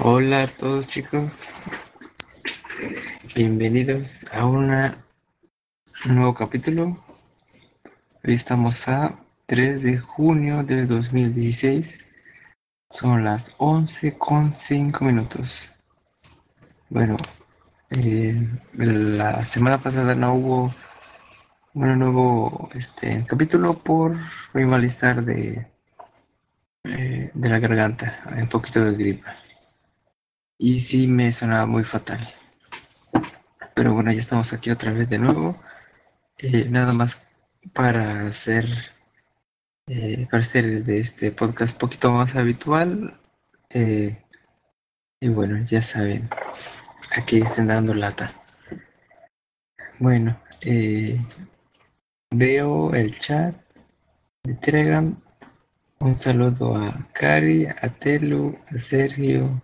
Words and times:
Hola 0.00 0.42
a 0.44 0.46
todos 0.46 0.86
chicos, 0.86 1.50
bienvenidos 3.34 4.32
a 4.32 4.46
una- 4.46 4.96
un 6.06 6.14
nuevo 6.14 6.34
capítulo. 6.34 7.02
Hoy 8.24 8.34
estamos 8.34 8.88
a 8.88 9.18
3 9.46 9.82
de 9.82 9.98
junio 9.98 10.62
del 10.62 10.86
2016, 10.86 12.04
son 12.90 13.24
las 13.24 13.54
11 13.58 14.16
con 14.16 14.52
5 14.54 15.04
minutos. 15.04 15.68
Bueno, 16.88 17.16
eh, 17.90 18.48
la 18.74 19.44
semana 19.44 19.78
pasada 19.78 20.14
no 20.14 20.34
hubo 20.34 20.74
un 21.74 21.98
nuevo 21.98 22.68
este, 22.74 23.24
capítulo 23.26 23.74
por 23.78 24.16
mi 24.54 24.64
malestar 24.64 25.24
de, 25.24 25.66
eh, 26.84 27.30
de 27.34 27.48
la 27.48 27.58
garganta, 27.58 28.22
un 28.36 28.48
poquito 28.48 28.84
de 28.84 28.92
gripa. 28.96 29.34
Y 30.58 30.80
sí 30.80 31.06
me 31.06 31.30
sonaba 31.30 31.66
muy 31.66 31.84
fatal. 31.84 32.18
Pero 33.74 33.94
bueno, 33.94 34.10
ya 34.10 34.18
estamos 34.18 34.52
aquí 34.52 34.70
otra 34.70 34.92
vez 34.92 35.08
de 35.08 35.18
nuevo. 35.18 35.56
Eh, 36.38 36.68
nada 36.68 36.92
más 36.92 37.22
para 37.72 38.26
hacer, 38.26 38.66
eh, 39.86 40.26
para 40.30 40.40
hacer 40.40 40.84
de 40.84 40.98
este 40.98 41.30
podcast 41.30 41.74
un 41.74 41.78
poquito 41.78 42.10
más 42.12 42.34
habitual. 42.34 43.14
Eh, 43.70 44.18
y 45.20 45.28
bueno, 45.28 45.64
ya 45.64 45.80
saben, 45.80 46.28
aquí 47.16 47.38
estén 47.40 47.68
dando 47.68 47.94
lata. 47.94 48.32
Bueno, 50.00 50.40
veo 52.30 52.94
el 52.94 53.18
chat 53.20 53.54
de 54.42 54.54
Telegram. 54.54 55.16
Un 56.00 56.16
saludo 56.16 56.76
a 56.76 57.08
Cari, 57.12 57.66
a 57.66 57.88
Telu, 57.88 58.58
a 58.74 58.78
Sergio, 58.78 59.62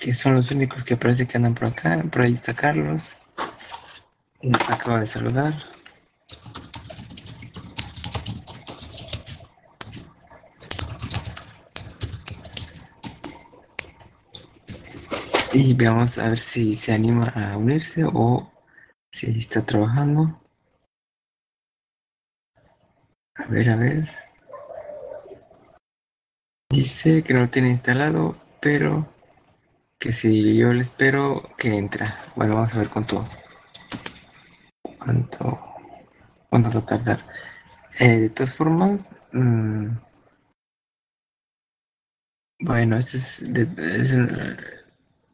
que 0.00 0.14
son 0.14 0.34
los 0.34 0.50
únicos 0.50 0.82
que 0.82 0.96
parece 0.96 1.26
que 1.28 1.36
andan 1.36 1.54
por 1.54 1.66
acá. 1.68 2.02
Por 2.10 2.22
ahí 2.22 2.32
está 2.32 2.54
Carlos. 2.54 3.16
Nos 4.42 4.70
acaba 4.70 4.98
de 5.00 5.06
saludar. 5.06 5.52
Y 15.52 15.74
veamos 15.74 16.16
a 16.16 16.28
ver 16.28 16.38
si 16.38 16.76
se 16.76 16.92
anima 16.92 17.28
a 17.34 17.56
unirse 17.56 18.04
o 18.04 18.50
si 19.12 19.38
está 19.38 19.66
trabajando. 19.66 20.40
A 23.34 23.46
ver, 23.46 23.70
a 23.70 23.76
ver. 23.76 24.08
Dice 26.70 27.22
que 27.22 27.34
no 27.34 27.40
lo 27.40 27.50
tiene 27.50 27.68
instalado, 27.70 28.36
pero 28.60 29.19
que 30.00 30.12
si 30.12 30.56
yo 30.56 30.72
le 30.72 30.80
espero 30.82 31.48
que 31.56 31.76
entra. 31.76 32.16
Bueno, 32.34 32.56
vamos 32.56 32.74
a 32.74 32.78
ver 32.78 32.88
cuánto 32.88 33.24
cuánto 34.98 35.58
cuánto 36.48 36.70
va 36.70 36.80
a 36.80 36.86
tardar. 36.86 37.26
Eh, 38.00 38.18
de 38.18 38.30
todas 38.30 38.56
formas, 38.56 39.20
mm, 39.32 39.88
bueno, 42.60 42.96
este 42.96 43.16
es, 43.18 43.42
de, 43.52 43.62
es 43.78 44.12
un- 44.12 44.56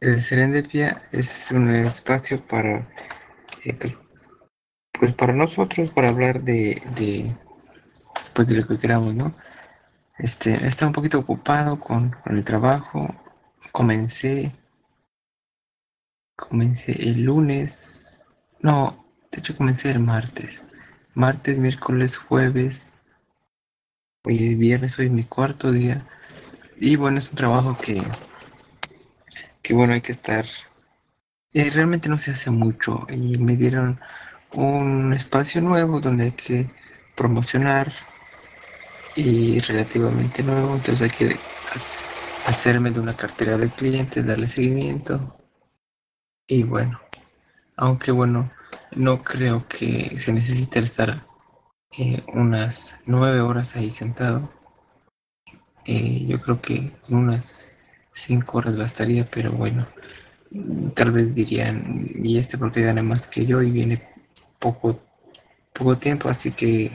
el 0.00 0.20
Serendipia 0.20 1.02
es 1.12 1.50
un 1.52 1.74
espacio 1.74 2.46
para 2.46 2.88
eh, 3.64 3.78
pues, 4.98 5.14
para 5.14 5.32
nosotros 5.32 5.90
para 5.90 6.08
hablar 6.08 6.42
de, 6.42 6.82
de 6.96 7.36
pues 8.34 8.46
de 8.48 8.56
lo 8.56 8.66
que 8.66 8.78
queramos, 8.78 9.14
¿no? 9.14 9.34
Este, 10.18 10.66
está 10.66 10.86
un 10.86 10.92
poquito 10.94 11.18
ocupado 11.20 11.80
con, 11.80 12.10
con 12.24 12.36
el 12.38 12.44
trabajo. 12.44 13.14
Comencé 13.76 14.52
Comencé 16.34 16.92
el 17.10 17.24
lunes. 17.24 18.20
No, 18.60 19.04
de 19.30 19.38
hecho 19.40 19.54
comencé 19.54 19.90
el 19.90 20.00
martes. 20.00 20.62
Martes, 21.14 21.58
miércoles, 21.58 22.16
jueves. 22.16 22.98
Hoy 24.24 24.46
es 24.46 24.58
viernes, 24.58 24.98
hoy 24.98 25.06
es 25.06 25.12
mi 25.12 25.24
cuarto 25.24 25.72
día. 25.72 26.06
Y 26.80 26.96
bueno, 26.96 27.18
es 27.18 27.30
un 27.30 27.36
trabajo 27.36 27.76
que, 27.76 28.02
que 29.62 29.74
bueno, 29.74 29.92
hay 29.92 30.00
que 30.00 30.12
estar. 30.12 30.46
eh, 31.52 31.70
realmente 31.70 32.08
no 32.08 32.18
se 32.18 32.30
hace 32.32 32.50
mucho. 32.50 33.06
Y 33.10 33.36
me 33.38 33.56
dieron 33.56 34.00
un 34.52 35.12
espacio 35.12 35.60
nuevo 35.60 36.00
donde 36.00 36.24
hay 36.24 36.32
que 36.32 36.70
promocionar. 37.14 37.92
Y 39.16 39.58
relativamente 39.60 40.42
nuevo. 40.42 40.76
Entonces 40.76 41.02
hay 41.02 41.10
que 41.10 41.40
hacerme 42.46 42.90
de 42.90 43.00
una 43.00 43.16
cartera 43.16 43.58
de 43.58 43.68
clientes, 43.68 44.26
darle 44.26 44.46
seguimiento. 44.46 45.36
Y 46.46 46.62
bueno. 46.62 47.00
Aunque 47.76 48.10
bueno, 48.10 48.50
no 48.92 49.22
creo 49.22 49.66
que 49.68 50.18
se 50.18 50.32
necesite 50.32 50.78
estar 50.78 51.26
eh, 51.98 52.22
unas 52.32 52.98
nueve 53.06 53.40
horas 53.40 53.76
ahí 53.76 53.90
sentado. 53.90 54.50
Eh, 55.84 56.26
yo 56.26 56.40
creo 56.40 56.60
que 56.60 56.92
unas 57.10 57.72
cinco 58.12 58.58
horas 58.58 58.76
bastaría, 58.76 59.28
pero 59.30 59.52
bueno, 59.52 59.86
tal 60.94 61.12
vez 61.12 61.34
dirían, 61.34 62.10
y 62.14 62.38
este 62.38 62.58
porque 62.58 62.82
gana 62.82 63.02
más 63.02 63.28
que 63.28 63.46
yo 63.46 63.62
y 63.62 63.70
viene 63.70 64.02
poco, 64.58 65.00
poco 65.72 65.98
tiempo, 65.98 66.28
así 66.28 66.50
que 66.52 66.90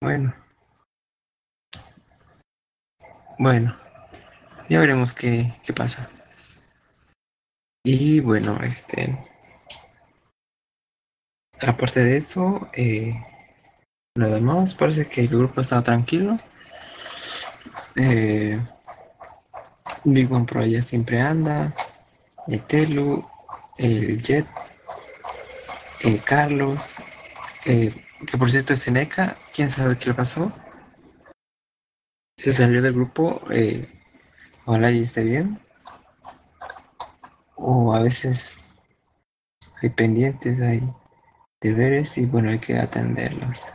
bueno, 0.00 0.34
bueno, 3.38 3.76
ya 4.68 4.80
veremos 4.80 5.14
qué, 5.14 5.54
qué 5.64 5.72
pasa. 5.72 6.08
Y 7.84 8.20
bueno, 8.20 8.58
este, 8.62 9.18
aparte 11.60 12.04
de 12.04 12.16
eso, 12.16 12.68
eh, 12.72 13.14
nada 14.16 14.40
más, 14.40 14.74
parece 14.74 15.06
que 15.06 15.22
el 15.22 15.28
grupo 15.28 15.60
está 15.60 15.82
tranquilo. 15.82 16.36
Eh, 17.96 18.58
Big 20.04 20.32
One 20.32 20.46
por 20.46 20.58
allá 20.58 20.82
siempre 20.82 21.20
anda. 21.20 21.74
El 22.46 22.60
Telu, 22.66 23.26
el 23.78 24.22
Jet, 24.22 24.46
Carlos, 26.24 26.94
eh, 27.64 27.94
que 28.26 28.38
por 28.38 28.50
cierto 28.50 28.72
es 28.72 28.80
Seneca, 28.80 29.36
quién 29.54 29.70
sabe 29.70 29.96
qué 29.96 30.06
le 30.06 30.14
pasó. 30.14 30.52
Se 32.36 32.52
salió 32.52 32.82
del 32.82 32.92
grupo, 32.92 33.40
eh, 33.50 33.88
ojalá 34.66 34.90
y 34.90 35.02
esté 35.02 35.24
bien. 35.24 35.60
O 37.56 37.94
a 37.94 38.02
veces 38.02 38.82
hay 39.82 39.90
pendientes, 39.90 40.60
hay 40.60 40.82
deberes 41.60 42.18
y 42.18 42.26
bueno, 42.26 42.50
hay 42.50 42.58
que 42.58 42.78
atenderlos. 42.78 43.66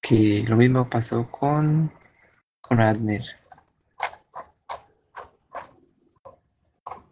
Que 0.00 0.44
lo 0.48 0.56
mismo 0.56 0.88
pasó 0.88 1.30
con, 1.30 1.92
con 2.60 2.80
Adner. 2.80 3.24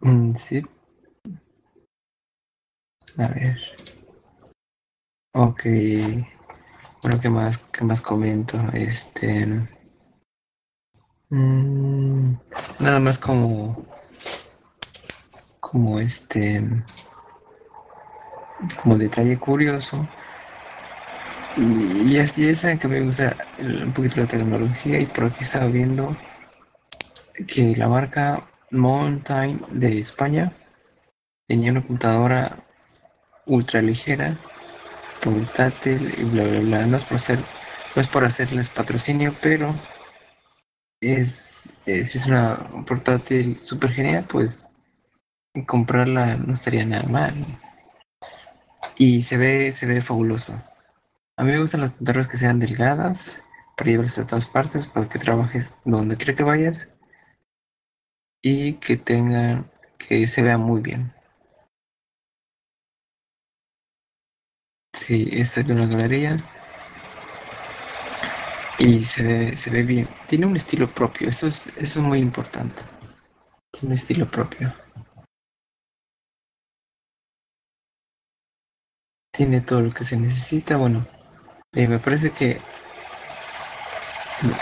Mm, 0.01 0.35
sí. 0.35 0.65
A 3.17 3.27
ver. 3.27 3.57
Ok. 5.33 5.63
Bueno, 7.01 7.19
¿qué 7.19 7.29
más, 7.29 7.57
qué 7.71 7.83
más 7.83 8.01
comento? 8.01 8.57
Este. 8.73 9.80
Mm, 11.31 12.33
nada 12.79 12.99
más 12.99 13.17
como. 13.17 13.85
Como 15.59 15.99
este. 15.99 16.63
Como 18.81 18.97
detalle 18.97 19.39
curioso. 19.39 20.07
Y 21.57 22.13
ya, 22.13 22.25
ya 22.25 22.55
saben 22.55 22.79
que 22.79 22.87
me 22.87 23.01
gusta 23.01 23.35
un 23.59 23.91
poquito 23.91 24.21
la 24.21 24.27
tecnología 24.27 24.99
y 24.99 25.05
por 25.05 25.25
aquí 25.25 25.43
estaba 25.43 25.67
viendo 25.67 26.15
que 27.47 27.75
la 27.75 27.87
marca 27.87 28.47
Mountain 28.71 29.61
de 29.71 29.99
España 29.99 30.53
tenía 31.47 31.71
una 31.71 31.81
computadora 31.81 32.57
ultra 33.45 33.81
ligera, 33.81 34.37
portátil 35.19 36.13
y 36.17 36.23
bla 36.23 36.43
bla 36.43 36.59
bla. 36.61 36.85
No 36.85 36.95
es 36.95 37.03
por 37.03 37.15
hacer, 37.17 37.39
no 37.95 38.01
es 38.01 38.07
por 38.07 38.23
hacerles 38.23 38.69
patrocinio, 38.69 39.35
pero 39.41 39.75
es, 41.01 41.69
es, 41.85 42.15
es 42.15 42.27
una 42.27 42.57
portátil 42.87 43.57
súper 43.57 43.91
genial, 43.91 44.25
pues 44.29 44.65
comprarla 45.65 46.37
no 46.37 46.53
estaría 46.53 46.85
nada 46.85 47.03
mal. 47.03 47.59
Y 48.97 49.23
se 49.23 49.37
ve, 49.37 49.71
se 49.71 49.87
ve 49.87 50.01
fabuloso. 50.01 50.53
A 51.37 51.43
mí 51.43 51.51
me 51.51 51.59
gustan 51.59 51.81
las 51.81 51.89
computadoras 51.91 52.27
que 52.27 52.37
sean 52.37 52.59
delgadas 52.59 53.43
para 53.75 53.89
llevarse 53.89 54.21
a 54.21 54.27
todas 54.27 54.45
partes, 54.45 54.85
para 54.85 55.09
que 55.09 55.17
trabajes 55.17 55.73
donde 55.83 56.15
quiera 56.15 56.35
que 56.35 56.43
vayas 56.43 56.93
y 58.43 58.73
que 58.73 58.97
tengan, 58.97 59.69
que 59.97 60.27
se 60.27 60.43
vea 60.43 60.57
muy 60.57 60.81
bien. 60.81 61.13
Sí, 64.93 65.29
esta 65.31 65.61
es 65.61 65.69
una 65.69 65.87
galería 65.87 66.37
y 68.81 69.03
se 69.03 69.23
ve, 69.23 69.57
se 69.57 69.69
ve 69.69 69.83
bien. 69.83 70.07
Tiene 70.27 70.47
un 70.47 70.55
estilo 70.55 70.87
propio, 70.87 71.29
eso 71.29 71.47
es, 71.47 71.67
eso 71.77 71.99
es 71.99 72.05
muy 72.05 72.19
importante. 72.19 72.81
Tiene 73.71 73.89
un 73.89 73.93
estilo 73.93 74.29
propio. 74.29 74.73
Tiene 79.31 79.61
todo 79.61 79.81
lo 79.81 79.93
que 79.93 80.03
se 80.03 80.17
necesita. 80.17 80.77
Bueno, 80.77 81.05
eh, 81.73 81.87
me 81.87 81.99
parece 81.99 82.31
que 82.31 82.59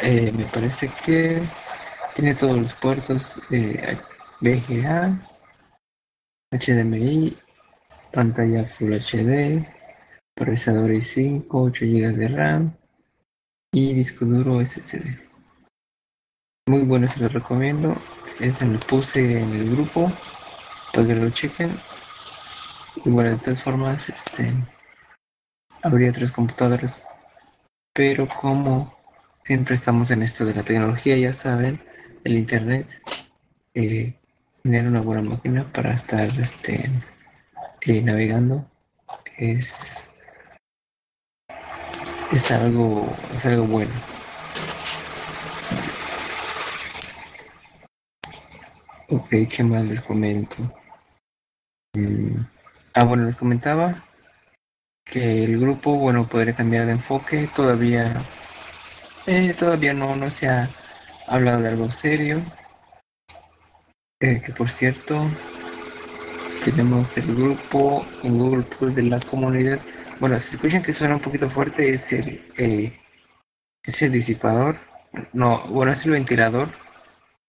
eh, 0.04 0.32
me 0.34 0.46
parece 0.46 0.92
que 1.06 1.42
tiene 2.14 2.36
todos 2.36 2.58
los 2.58 2.74
puertos 2.74 3.42
eh, 3.52 3.98
VGA, 4.42 5.18
HDMI, 6.52 7.38
pantalla 8.14 8.66
Full 8.66 8.94
HD, 8.94 9.66
procesador 10.36 10.92
i5, 10.92 11.46
8 11.50 11.86
GB 11.86 12.16
de 12.16 12.28
RAM 12.28 12.79
y 13.72 13.94
disco 13.94 14.26
duro 14.26 14.62
SSD. 14.62 15.18
Muy 16.68 16.84
bueno, 16.84 17.08
se 17.08 17.20
lo 17.20 17.30
recomiendo. 17.30 17.96
Ese 18.40 18.66
lo 18.66 18.80
puse 18.80 19.42
en 19.42 19.54
el 19.54 19.72
grupo 19.72 20.12
para 20.94 21.08
que 21.08 21.16
lo 21.16 21.30
chequen. 21.30 21.78
Y 23.06 23.10
bueno, 23.10 23.32
de 23.32 23.38
todas 23.38 23.64
formas, 23.64 24.10
este 24.10 24.54
habría 25.82 26.12
tres 26.12 26.32
computadores, 26.32 26.98
pero 27.94 28.28
como 28.28 28.94
siempre 29.44 29.76
estamos 29.76 30.12
en 30.12 30.24
esto 30.24 30.46
de 30.46 30.54
la 30.54 30.64
tecnología, 30.64 31.18
ya 31.18 31.34
saben, 31.34 31.82
el 32.24 32.38
internet, 32.38 33.02
eh, 33.74 34.14
tener 34.64 34.88
una 34.88 35.02
buena 35.02 35.22
máquina 35.22 35.72
para 35.72 35.94
estar 35.94 36.28
este, 36.40 36.90
eh, 37.82 38.02
navegando 38.02 38.70
es, 39.38 40.09
es, 42.32 42.52
algo, 42.52 43.06
es 43.36 43.46
algo 43.46 43.66
bueno. 43.66 43.94
Ok, 49.10 49.30
¿qué 49.50 49.64
más 49.64 49.84
les 49.86 50.02
comento? 50.02 50.58
Mm, 51.96 52.42
ah, 52.94 53.06
bueno, 53.06 53.26
les 53.26 53.36
comentaba 53.36 54.04
que 55.04 55.44
el 55.44 55.60
grupo, 55.60 55.96
bueno, 55.98 56.28
podría 56.28 56.56
cambiar 56.56 56.86
de 56.86 56.92
enfoque. 56.94 57.48
Todavía, 57.48 58.24
eh, 59.26 59.54
todavía 59.58 59.94
no, 59.94 60.16
no 60.16 60.30
se 60.30 60.48
ha 60.48 60.70
hablado 61.28 61.62
de 61.64 61.70
algo 61.70 61.90
serio. 61.90 62.44
Eh, 64.22 64.42
que 64.46 64.52
por 64.52 64.70
cierto, 64.70 65.32
tenemos 66.64 67.18
el 67.18 67.36
grupo 67.36 68.06
Google 68.22 68.64
Plus 68.64 68.94
de 68.94 69.04
la 69.04 69.20
comunidad. 69.22 69.80
Bueno, 70.20 70.38
si 70.38 70.56
escuchan 70.56 70.84
que 70.84 70.92
suena 70.92 71.16
un 71.16 71.22
poquito 71.22 71.50
fuerte, 71.50 71.92
es 71.92 72.12
el, 72.12 72.42
eh, 72.58 72.92
es 73.84 74.02
el 74.02 74.12
disipador. 74.12 74.78
No, 75.32 75.66
bueno, 75.68 75.94
es 75.94 76.06
el 76.06 76.12
ventilador 76.12 76.70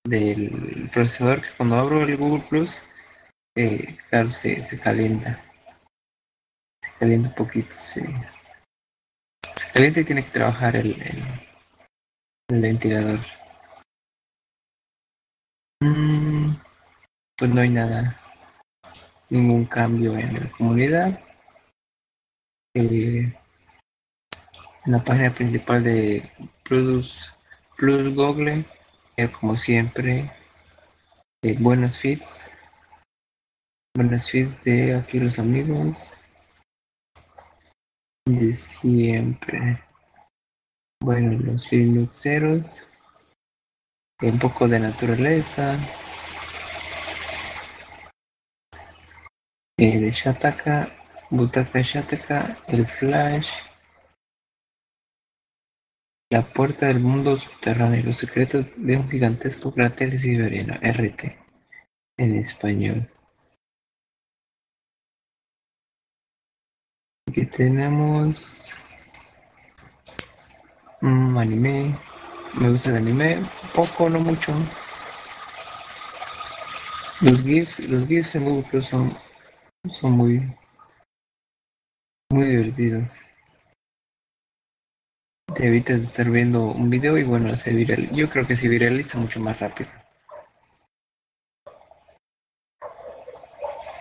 del 0.05 0.88
procesador 0.93 1.43
que 1.43 1.49
cuando 1.56 1.76
abro 1.76 2.02
el 2.02 2.17
Google 2.17 2.44
Plus, 2.49 2.81
eh, 3.56 3.96
claro, 4.08 4.31
se, 4.31 4.62
se, 4.62 4.78
calienta. 4.78 5.43
Se 6.81 6.99
calienta 7.00 7.31
un 7.31 7.34
poquito, 7.34 7.75
sí. 7.78 8.02
Se 9.56 9.73
calienta 9.73 10.00
y 10.00 10.05
tiene 10.05 10.25
que 10.25 10.31
trabajar 10.31 10.76
el, 10.76 10.93
el, 12.49 12.61
ventilador. 12.61 13.19
Mm, 15.82 16.55
pues 17.37 17.50
no 17.50 17.61
hay 17.61 17.70
nada, 17.70 18.20
ningún 19.28 19.64
cambio 19.64 20.16
en 20.16 20.34
la 20.34 20.50
comunidad. 20.52 21.30
Eh, 22.75 23.32
en 24.84 24.93
la 24.93 25.02
página 25.02 25.34
principal 25.34 25.82
de 25.82 26.31
Plus, 26.62 27.34
Plus 27.76 28.14
Google 28.14 28.64
como 29.28 29.56
siempre, 29.56 30.32
eh, 31.43 31.56
buenos 31.58 31.99
feeds. 31.99 32.50
Buenos 33.94 34.31
feeds 34.31 34.62
de 34.62 34.94
aquí 34.94 35.19
los 35.19 35.38
amigos. 35.38 36.14
De 38.26 38.52
siempre. 38.52 39.82
Bueno, 41.02 41.38
los 41.38 41.70
Linuxeros. 41.73 42.87
Un 44.23 44.38
poco 44.38 44.69
de 44.69 44.81
naturaleza. 44.81 45.76
Eh, 49.78 49.99
de 49.99 50.11
Shataka. 50.11 51.00
Butaka 51.31 51.81
Shataka. 51.81 52.56
El 52.69 52.87
Flash. 52.87 53.50
La 56.32 56.43
puerta 56.43 56.87
del 56.87 57.00
mundo 57.00 57.37
subterráneo 57.37 58.05
los 58.05 58.17
secretos 58.17 58.67
de 58.77 58.97
un 58.97 59.11
gigantesco 59.11 59.73
cráter 59.73 60.17
siberiano, 60.17 60.75
RT, 60.81 61.25
en 62.19 62.37
español. 62.37 63.11
Aquí 67.29 67.47
tenemos 67.47 68.73
un 71.03 71.37
anime. 71.37 71.99
Me 72.55 72.71
gusta 72.71 72.91
el 72.91 72.97
anime, 72.99 73.38
poco, 73.75 74.09
no 74.09 74.21
mucho. 74.21 74.53
Los 77.23 77.43
GIFs, 77.43 77.88
los 77.88 78.06
GIFs 78.06 78.37
en 78.37 78.44
Google 78.44 78.69
Plus 78.71 78.87
son, 78.87 79.12
son 79.91 80.12
muy, 80.12 80.56
muy 82.31 82.47
divertidos 82.47 83.21
te 85.55 85.67
evitas 85.67 86.00
estar 86.00 86.31
viendo 86.31 86.65
un 86.65 86.88
video 86.88 87.19
y 87.19 87.25
bueno, 87.25 87.55
se 87.56 87.73
viral, 87.73 88.11
yo 88.12 88.29
creo 88.29 88.47
que 88.47 88.55
se 88.55 88.69
viraliza 88.69 89.19
mucho 89.19 89.41
más 89.41 89.59
rápido. 89.61 89.91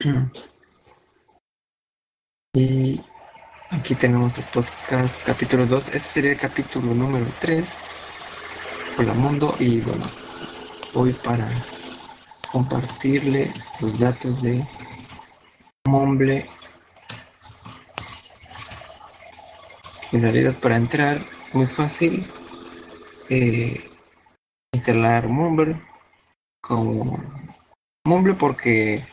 y 2.54 3.00
aquí 3.70 3.94
tenemos 3.94 4.38
el 4.38 4.44
podcast 4.44 5.24
capítulo 5.24 5.66
2 5.66 5.88
este 5.88 5.98
sería 6.00 6.32
el 6.32 6.38
capítulo 6.38 6.92
número 6.92 7.24
3 7.40 7.96
hola 8.98 9.14
mundo 9.14 9.56
y 9.58 9.80
bueno 9.80 10.04
voy 10.92 11.14
para 11.14 11.48
compartirle 12.52 13.50
los 13.80 13.98
datos 13.98 14.42
de 14.42 14.62
Mumble 15.86 16.44
en 20.12 20.22
realidad 20.22 20.54
para 20.60 20.76
entrar 20.76 21.20
muy 21.52 21.66
fácil 21.66 22.24
eh, 23.28 23.88
instalar 24.72 25.28
Mumble 25.28 25.80
como 26.60 27.18
Mumble 28.04 28.34
porque 28.34 29.04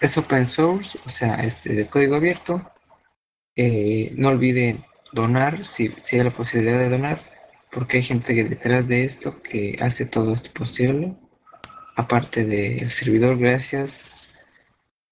es 0.00 0.18
open 0.18 0.46
source, 0.46 0.98
o 1.04 1.08
sea, 1.08 1.36
es 1.36 1.64
de 1.64 1.86
código 1.86 2.16
abierto. 2.16 2.70
Eh, 3.56 4.12
no 4.16 4.28
olviden 4.28 4.84
donar 5.12 5.64
si, 5.64 5.94
si 6.00 6.18
hay 6.18 6.24
la 6.24 6.30
posibilidad 6.30 6.78
de 6.78 6.90
donar, 6.90 7.20
porque 7.72 7.98
hay 7.98 8.02
gente 8.02 8.34
detrás 8.44 8.88
de 8.88 9.04
esto 9.04 9.42
que 9.42 9.78
hace 9.80 10.06
todo 10.06 10.32
esto 10.34 10.50
posible. 10.52 11.16
Aparte 11.96 12.44
del 12.44 12.90
servidor, 12.90 13.38
gracias, 13.38 14.25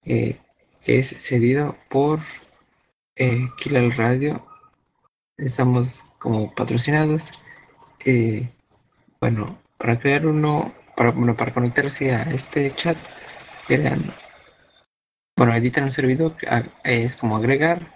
eh, 0.05 0.39
que 0.83 0.99
es 0.99 1.09
cedido 1.09 1.77
por 1.89 2.19
eh, 3.15 3.49
Kilal 3.57 3.91
Radio. 3.91 4.45
Estamos 5.37 6.05
como 6.19 6.53
patrocinados 6.53 7.31
bueno, 9.19 9.57
para 9.77 9.99
crear 9.99 10.27
uno, 10.27 10.73
para, 10.95 11.11
bueno, 11.11 11.35
para 11.35 11.53
conectarse 11.53 12.13
a 12.13 12.23
este 12.31 12.73
chat, 12.75 12.97
crean, 13.67 14.13
bueno, 15.35 15.55
editan 15.55 15.85
un 15.85 15.91
servidor, 15.91 16.35
es 16.83 17.15
como 17.15 17.35
agregar, 17.35 17.91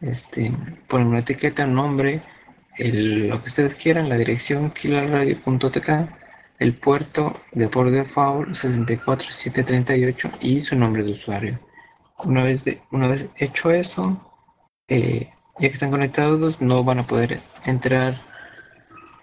este, 0.00 0.52
ponen 0.86 1.08
una 1.08 1.18
etiqueta, 1.20 1.64
un 1.64 1.74
nombre, 1.74 2.22
lo 2.78 3.42
que 3.42 3.48
ustedes 3.48 3.74
quieran, 3.74 4.08
la 4.08 4.16
dirección, 4.16 4.70
kilaradio.tk, 4.70 5.88
el 6.58 6.74
puerto 6.74 7.40
de 7.52 7.68
por 7.68 7.90
default 7.90 8.54
64738 8.54 10.30
y 10.40 10.60
su 10.60 10.76
nombre 10.76 11.04
de 11.04 11.12
usuario. 11.12 11.60
Una 12.24 12.42
vez, 12.42 12.64
de, 12.64 12.82
una 12.90 13.08
vez 13.08 13.28
hecho 13.36 13.70
eso, 13.70 14.20
eh, 14.88 15.30
ya 15.58 15.68
que 15.68 15.74
están 15.74 15.90
conectados, 15.90 16.60
no 16.60 16.82
van 16.84 17.00
a 17.00 17.06
poder 17.06 17.40
entrar 17.64 18.20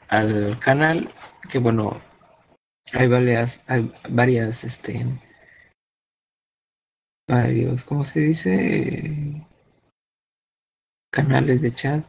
al 0.08 0.58
canal, 0.60 1.12
que 1.50 1.60
bueno, 1.60 2.00
hay 2.94 3.08
varias, 3.08 3.64
hay 3.68 3.92
varias, 4.10 4.64
este, 4.64 5.06
varios, 7.28 7.84
¿cómo 7.84 8.06
se 8.06 8.22
dice? 8.22 9.46
Canales 11.12 11.62
de 11.62 11.74
chat, 11.74 12.06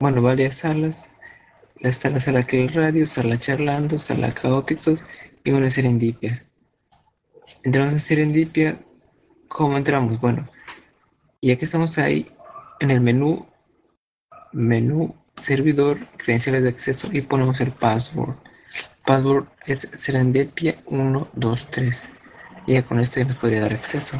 bueno, 0.00 0.20
varias 0.20 0.56
salas. 0.56 1.10
Está 1.80 2.08
la 2.08 2.20
sala 2.20 2.46
que 2.46 2.64
el 2.64 2.72
radio, 2.72 3.06
sala 3.06 3.38
charlando, 3.38 3.98
sala 3.98 4.32
caóticos 4.32 5.04
y 5.44 5.50
una 5.50 5.68
serendipia. 5.68 6.46
Entramos 7.62 7.94
a 7.94 7.98
serendipia, 7.98 8.80
¿cómo 9.48 9.76
entramos? 9.76 10.18
Bueno, 10.20 10.48
ya 11.42 11.56
que 11.56 11.64
estamos 11.64 11.98
ahí, 11.98 12.32
en 12.80 12.90
el 12.90 13.00
menú, 13.00 13.46
menú 14.52 15.14
servidor, 15.36 16.08
credenciales 16.16 16.62
de 16.62 16.70
acceso 16.70 17.08
y 17.12 17.20
ponemos 17.20 17.60
el 17.60 17.72
password. 17.72 18.36
Password 19.04 19.46
es 19.66 19.88
serendipia 19.92 20.76
123. 20.88 22.10
Y 22.66 22.72
ya 22.72 22.84
con 22.84 23.00
esto 23.00 23.20
ya 23.20 23.26
nos 23.26 23.36
podría 23.36 23.60
dar 23.60 23.74
acceso. 23.74 24.16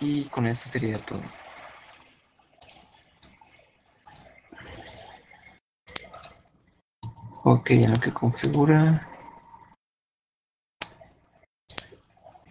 Y 0.00 0.24
con 0.24 0.46
esto 0.46 0.68
sería 0.68 0.98
todo. 0.98 1.20
Ok, 7.50 7.70
en 7.70 7.90
lo 7.90 7.98
que 7.98 8.12
configura. 8.12 9.08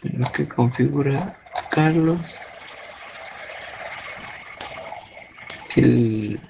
En 0.01 0.19
lo 0.19 0.25
que 0.31 0.47
configura 0.47 1.37
Carlos. 1.69 2.39
El, 5.75 6.41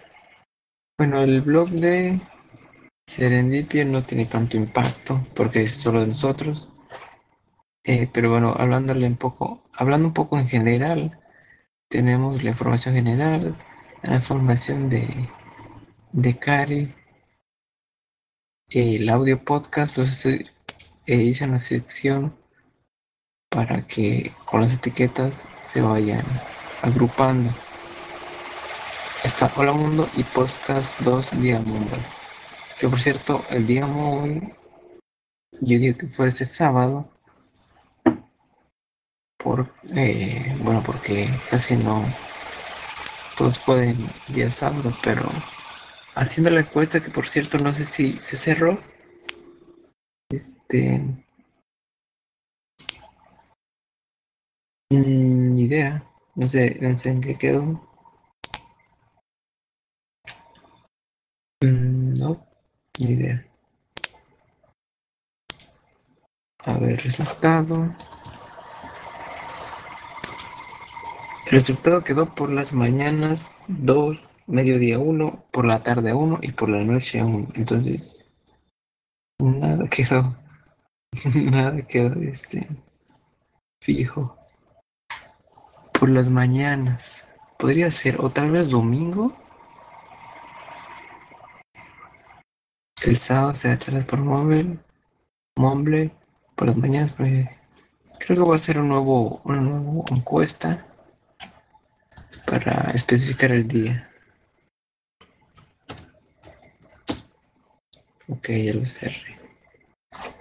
bueno, 0.97 1.19
el 1.23 1.41
blog 1.41 1.71
de 1.71 2.21
Serendipia 3.05 3.83
no 3.83 4.03
tiene 4.03 4.23
tanto 4.23 4.55
impacto 4.55 5.19
porque 5.35 5.63
es 5.63 5.73
solo 5.73 5.99
de 5.99 6.07
nosotros. 6.07 6.69
Eh, 7.83 8.09
pero 8.13 8.29
bueno, 8.29 8.55
hablándole 8.57 9.07
un 9.07 9.17
poco, 9.17 9.69
hablando 9.73 10.07
un 10.07 10.13
poco 10.13 10.39
en 10.39 10.47
general, 10.47 11.19
tenemos 11.89 12.43
la 12.45 12.51
información 12.51 12.95
general, 12.95 13.57
la 14.03 14.15
información 14.15 14.87
de, 14.87 15.29
de 16.13 16.37
Cari, 16.37 16.96
el 18.69 19.07
audio 19.09 19.41
podcast 19.43 19.97
los 19.97 20.09
estoy, 20.09 20.49
eh, 21.05 21.15
hice 21.15 21.45
una 21.45 21.61
sección 21.61 22.35
para 23.49 23.87
que 23.87 24.33
con 24.43 24.59
las 24.59 24.73
etiquetas 24.73 25.45
se 25.61 25.79
vayan 25.79 26.25
agrupando. 26.81 27.49
Está 29.23 29.51
Hola 29.55 29.71
Mundo 29.71 30.09
y 30.17 30.23
Podcast 30.23 30.99
2 30.99 31.41
Día 31.41 31.59
Mundo. 31.61 31.95
Que 32.77 32.89
por 32.89 32.99
cierto, 32.99 33.45
el 33.49 33.65
día 33.65 33.87
móvil, 33.87 34.53
yo 35.61 35.79
digo 35.79 35.97
que 35.97 36.07
fuese 36.07 36.43
sábado, 36.43 37.09
por, 39.37 39.71
eh, 39.95 40.57
bueno, 40.61 40.83
porque 40.85 41.29
casi 41.49 41.77
no 41.77 42.03
todos 43.37 43.59
pueden 43.59 43.97
día 44.27 44.51
sábado, 44.51 44.93
pero 45.03 45.23
haciendo 46.17 46.49
la 46.49 46.61
encuesta, 46.61 46.99
que 46.99 47.11
por 47.11 47.27
cierto 47.27 47.57
no 47.59 47.71
sé 47.73 47.85
si 47.85 48.13
se 48.13 48.37
cerró. 48.37 48.79
Este. 50.29 51.01
Ni 54.89 55.61
idea. 55.61 56.03
No 56.35 56.47
sé, 56.47 56.77
no 56.81 56.97
sé 56.97 57.09
en 57.09 57.21
qué 57.21 57.37
quedó. 57.37 57.61
Mm, 61.61 62.13
no, 62.19 62.45
ni 62.99 63.11
idea. 63.11 63.45
A 66.59 66.73
ver, 66.77 67.01
resultado. 67.03 67.95
El 71.45 71.51
resultado 71.51 72.03
quedó 72.03 72.35
por 72.35 72.49
las 72.51 72.73
mañanas 72.73 73.49
2 73.67 74.36
mediodía 74.47 74.97
uno, 74.99 75.45
por 75.51 75.65
la 75.65 75.83
tarde 75.83 76.13
uno 76.13 76.39
y 76.41 76.51
por 76.51 76.69
la 76.69 76.83
noche 76.83 77.23
uno. 77.23 77.47
Entonces, 77.53 78.25
nada 79.39 79.87
quedó, 79.87 80.35
nada 81.51 81.81
quedó 81.85 82.19
este 82.21 82.67
fijo. 83.81 84.37
Por 85.93 86.09
las 86.09 86.29
mañanas, 86.29 87.27
podría 87.57 87.91
ser, 87.91 88.19
o 88.19 88.29
tal 88.29 88.51
vez 88.51 88.69
domingo. 88.69 89.35
El 93.03 93.15
sábado 93.15 93.55
se 93.55 93.77
charlas 93.77 94.05
por 94.05 94.19
móvil, 94.19 94.79
Mumble, 95.55 96.11
por 96.55 96.67
las 96.67 96.77
mañanas. 96.77 97.13
Pues, 97.15 97.47
creo 98.19 98.37
que 98.37 98.43
voy 98.43 98.53
a 98.53 98.55
hacer 98.55 98.79
un 98.79 98.89
nuevo, 98.89 99.41
una 99.43 99.61
nueva 99.61 100.03
encuesta 100.11 100.85
para 102.45 102.91
especificar 102.91 103.51
el 103.51 103.67
día. 103.67 104.06
Ok, 108.29 108.49
ya 108.49 108.73
lo. 108.73 108.83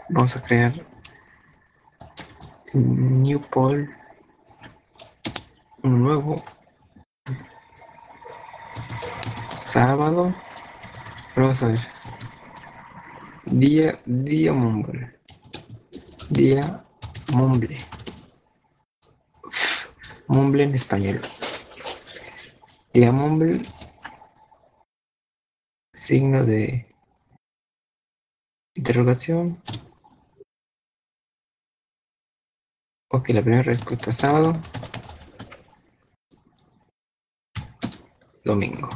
Vamos 0.08 0.36
a 0.36 0.42
crear 0.42 0.74
new 2.74 3.40
poll, 3.40 3.88
un 5.82 6.02
nuevo 6.02 6.42
sábado. 9.54 10.34
Vamos 11.36 11.62
a 11.62 11.68
ver. 11.68 11.80
Día, 13.44 14.00
día 14.04 14.52
mumble. 14.52 15.20
Día 16.30 16.84
mumble. 17.34 17.78
Mumble 20.26 20.64
en 20.64 20.74
español. 20.74 21.20
Día 22.92 23.12
mumble. 23.12 23.62
Signo 25.92 26.44
de 26.44 26.95
Interrogación. 28.76 29.62
Ok, 33.08 33.30
la 33.30 33.40
primera 33.40 33.62
respuesta 33.62 34.12
sábado. 34.12 34.52
Domingo. 38.44 38.90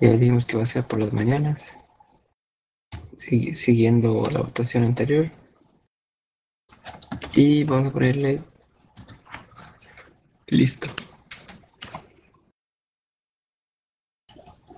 Ya 0.00 0.16
vimos 0.16 0.46
que 0.46 0.56
va 0.56 0.62
a 0.62 0.66
ser 0.66 0.86
por 0.86 1.00
las 1.00 1.12
mañanas. 1.12 1.76
siguiendo 3.14 4.22
la 4.32 4.40
votación 4.40 4.84
anterior. 4.84 5.30
Y 7.34 7.64
vamos 7.64 7.88
a 7.88 7.92
ponerle 7.92 8.42
listo. 10.46 10.88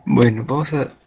Bueno, 0.04 0.44
vamos 0.44 0.74
a 0.74 1.01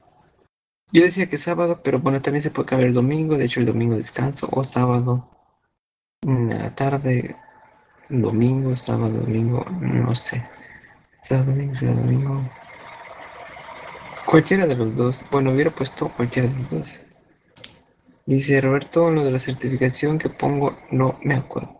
yo 0.92 1.04
decía 1.04 1.28
que 1.28 1.38
sábado, 1.38 1.82
pero 1.84 2.00
bueno, 2.00 2.22
también 2.22 2.42
se 2.42 2.52
puede 2.52 2.68
cambiar 2.68 2.90
el 2.90 2.96
domingo. 2.96 3.38
De 3.38 3.46
hecho, 3.46 3.60
el 3.60 3.66
domingo 3.66 3.96
descanso 3.96 4.48
o 4.52 4.64
sábado 4.64 5.30
en 6.22 6.50
la 6.50 6.76
tarde, 6.76 7.36
domingo, 8.10 8.76
sábado, 8.76 9.20
domingo, 9.22 9.66
no 9.82 10.14
sé. 10.16 10.46
Sábado, 11.22 11.52
domingo, 11.52 11.76
sábado, 11.76 12.02
domingo. 12.02 12.50
Cualquiera 14.26 14.68
de 14.68 14.76
los 14.76 14.96
dos. 14.96 15.26
Bueno, 15.32 15.52
hubiera 15.52 15.74
puesto 15.74 16.10
cualquiera 16.10 16.50
de 16.50 16.56
los 16.56 16.70
dos. 16.70 17.02
Dice 18.26 18.60
Roberto, 18.62 19.12
lo 19.12 19.24
de 19.24 19.32
la 19.32 19.40
certificación 19.40 20.18
que 20.18 20.30
pongo, 20.30 20.78
no 20.92 21.20
me 21.24 21.36
acuerdo. 21.36 21.78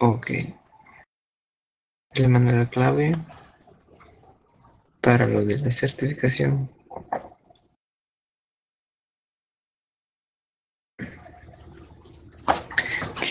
Ok 0.00 0.57
le 2.18 2.28
mando 2.28 2.52
la 2.52 2.68
clave 2.68 3.12
para 5.00 5.26
lo 5.26 5.44
de 5.44 5.58
la 5.58 5.70
certificación. 5.70 6.70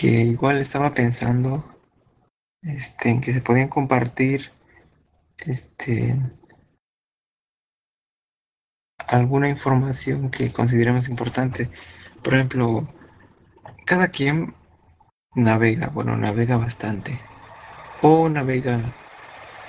Que 0.00 0.06
igual 0.06 0.58
estaba 0.58 0.92
pensando 0.92 1.64
este, 2.62 3.10
en 3.10 3.20
que 3.20 3.32
se 3.32 3.42
podían 3.42 3.68
compartir 3.68 4.52
este, 5.38 6.16
alguna 9.06 9.48
información 9.48 10.30
que 10.30 10.52
consideremos 10.52 11.08
importante. 11.08 11.68
Por 12.22 12.34
ejemplo, 12.34 12.88
cada 13.84 14.08
quien 14.08 14.54
navega, 15.34 15.88
bueno, 15.88 16.16
navega 16.16 16.56
bastante. 16.56 17.20
O 18.02 18.28
navega 18.28 18.80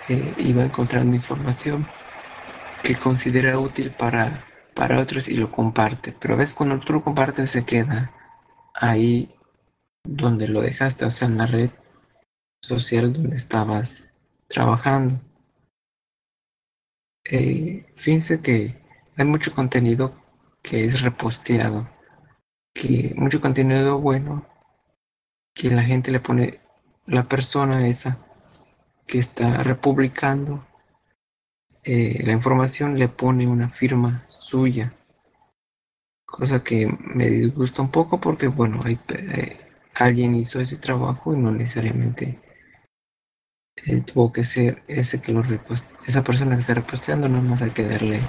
y 0.08 0.54
va 0.54 0.64
encontrando 0.64 1.16
información 1.16 1.86
que 2.84 2.96
considera 2.96 3.60
útil 3.60 3.92
para, 3.92 4.46
para 4.76 5.00
otros 5.00 5.28
y 5.30 5.36
lo 5.36 5.52
comparte. 5.52 6.16
Pero 6.20 6.34
a 6.34 6.38
veces 6.38 6.56
cuando 6.56 6.80
tú 6.80 6.94
lo 6.94 7.04
compartes 7.04 7.52
se 7.52 7.66
queda 7.66 8.12
ahí 8.74 9.34
donde 10.04 10.48
lo 10.48 10.62
dejaste, 10.62 11.06
o 11.06 11.10
sea, 11.12 11.28
en 11.28 11.38
la 11.38 11.46
red 11.46 11.70
social 12.62 13.14
donde 13.14 13.36
estabas 13.36 14.10
trabajando. 14.48 15.20
Eh, 17.26 17.86
fíjense 17.96 18.42
que 18.42 18.82
hay 19.16 19.26
mucho 19.26 19.54
contenido 19.54 20.16
que 20.64 20.86
es 20.86 21.02
reposteado, 21.02 21.88
que 22.74 23.14
mucho 23.16 23.40
contenido 23.40 24.00
bueno 24.00 24.48
que 25.54 25.70
la 25.70 25.84
gente 25.84 26.12
le 26.12 26.20
pone 26.20 26.62
la 27.10 27.28
persona 27.28 27.88
esa 27.88 28.20
que 29.08 29.18
está 29.18 29.64
republicando 29.64 30.66
eh, 31.84 32.22
la 32.24 32.34
información 32.34 33.00
le 33.00 33.08
pone 33.08 33.48
una 33.48 33.68
firma 33.70 34.26
suya 34.38 34.94
cosa 36.26 36.64
que 36.64 36.88
me 37.16 37.28
disgusta 37.28 37.82
un 37.82 37.90
poco 37.90 38.22
porque 38.22 38.48
bueno 38.48 38.82
hay, 38.86 39.00
eh, 39.10 39.58
alguien 39.96 40.36
hizo 40.36 40.60
ese 40.60 40.78
trabajo 40.78 41.34
y 41.34 41.38
no 41.38 41.52
necesariamente 41.52 42.40
eh, 43.86 44.02
tuvo 44.02 44.32
que 44.32 44.44
ser 44.44 44.84
ese 44.88 45.20
que 45.22 45.32
lo 45.32 45.44
esa 46.06 46.24
persona 46.24 46.52
que 46.52 46.60
está 46.60 46.76
reposteando 46.76 47.28
nada 47.28 47.42
más 47.42 47.62
hay 47.62 47.72
que 47.72 47.88
darle 47.88 48.22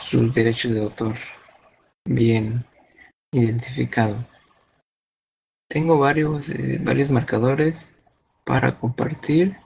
sus 0.00 0.34
derechos 0.34 0.72
de 0.72 0.82
autor 0.82 1.14
bien 2.04 2.64
identificado. 3.32 4.26
Tengo 5.70 6.00
varios, 6.00 6.48
eh, 6.50 6.80
varios 6.82 7.10
marcadores 7.10 7.94
para 8.44 8.76
compartir. 8.76 9.56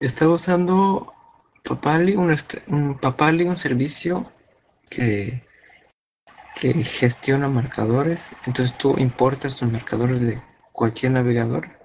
Estaba 0.00 0.34
usando 0.34 1.14
Papali, 1.62 2.16
un, 2.16 2.98
Papali, 2.98 3.44
un 3.44 3.56
servicio 3.56 4.28
que, 4.90 5.44
que 6.60 6.74
gestiona 6.82 7.48
marcadores. 7.48 8.32
Entonces 8.44 8.76
tú 8.76 8.96
importas 8.98 9.54
tus 9.54 9.70
marcadores 9.70 10.22
de 10.22 10.42
cualquier 10.72 11.12
navegador. 11.12 11.78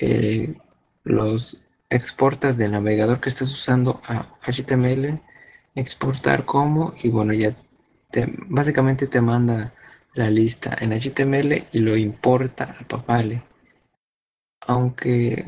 Eh, 0.00 0.54
los 1.02 1.60
exportas 1.90 2.56
del 2.56 2.70
navegador 2.70 3.20
que 3.20 3.30
estés 3.30 3.52
usando 3.52 4.00
a 4.06 4.38
HTML, 4.42 5.20
exportar 5.74 6.44
como 6.44 6.94
y 7.02 7.08
bueno, 7.08 7.32
ya 7.32 7.56
básicamente 8.48 9.08
te 9.08 9.20
manda 9.20 9.74
la 10.14 10.30
lista 10.30 10.76
en 10.80 10.92
HTML 10.92 11.66
y 11.72 11.78
lo 11.80 11.96
importa 11.96 12.76
a 12.80 12.86
Papale. 12.86 13.42
Aunque 14.60 15.44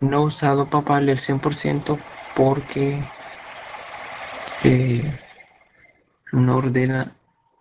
no 0.00 0.16
he 0.22 0.24
usado 0.24 0.70
Papale 0.70 1.12
al 1.12 1.18
100% 1.18 1.98
porque 2.36 3.04
eh, 4.64 5.18
no 6.32 6.56
ordena 6.56 7.16